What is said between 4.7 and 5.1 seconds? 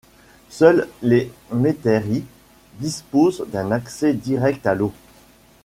l'eau.